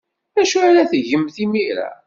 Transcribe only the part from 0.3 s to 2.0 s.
D acu ara tgemt imir-a?